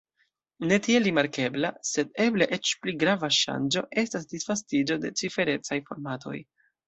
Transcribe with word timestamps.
Ne 0.69 0.77
tiel 0.85 1.03
rimarkebla, 1.07 1.69
sed 1.89 2.09
eble 2.25 2.47
eĉ 2.57 2.71
pli 2.85 2.95
grava 3.05 3.29
ŝanĝo 3.39 3.85
estas 4.05 4.27
disvastigo 4.33 4.97
de 5.05 5.15
ciferecaj 5.21 5.81
formatoj. 5.91 6.35